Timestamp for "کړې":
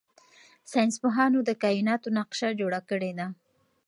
2.89-3.11